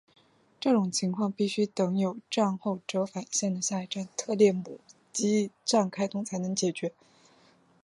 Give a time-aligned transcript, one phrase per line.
[0.59, 4.79] 这种情况必须等有站后折返线的下一站特列姆
[5.13, 6.91] 基站开通才能解决。